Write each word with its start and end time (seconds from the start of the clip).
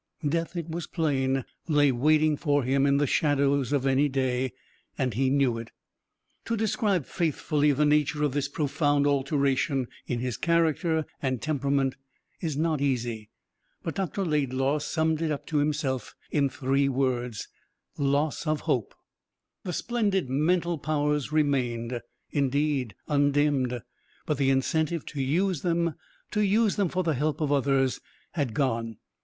Death, 0.27 0.55
it 0.57 0.67
was 0.67 0.87
plain, 0.87 1.45
lay 1.67 1.91
waiting 1.91 2.35
for 2.35 2.63
him 2.63 2.87
in 2.87 2.97
the 2.97 3.05
shadows 3.05 3.71
of 3.71 3.85
any 3.85 4.09
day 4.09 4.51
and 4.97 5.13
he 5.13 5.29
knew 5.29 5.59
it. 5.59 5.69
To 6.45 6.57
describe 6.57 7.05
faithfully 7.05 7.71
the 7.71 7.85
nature 7.85 8.23
of 8.23 8.31
this 8.31 8.47
profound 8.49 9.05
alteration 9.05 9.87
in 10.07 10.17
his 10.17 10.37
character 10.37 11.05
and 11.21 11.39
temperament 11.39 11.97
is 12.41 12.57
not 12.57 12.81
easy, 12.81 13.29
but 13.83 13.93
Dr. 13.93 14.25
Laidlaw 14.25 14.79
summed 14.79 15.21
it 15.21 15.29
up 15.29 15.45
to 15.45 15.57
himself 15.59 16.15
in 16.31 16.49
three 16.49 16.89
words: 16.89 17.47
Loss 17.95 18.47
of 18.47 18.61
Hope. 18.61 18.95
The 19.65 19.71
splendid 19.71 20.31
mental 20.31 20.79
powers 20.79 21.31
remained 21.31 22.01
indeed 22.31 22.95
undimmed, 23.07 23.83
but 24.25 24.37
the 24.39 24.49
incentive 24.49 25.05
to 25.05 25.21
use 25.21 25.61
them 25.61 25.93
to 26.31 26.41
use 26.41 26.75
them 26.75 26.89
for 26.89 27.03
the 27.03 27.13
help 27.13 27.39
of 27.39 27.51
others 27.51 27.99
had 28.31 28.55
gone. 28.55 28.97